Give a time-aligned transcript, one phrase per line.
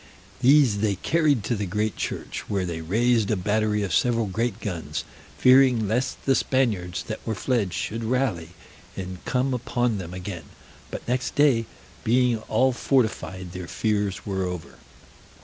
[0.39, 4.59] These they carried to the great church, where they raised a battery of several great
[4.59, 5.03] guns,
[5.37, 8.49] fearing lest the Spaniards that were fled should rally,
[8.97, 10.45] and come upon them again;
[10.89, 11.67] but next day,
[12.03, 14.79] being all fortified, their fears were over.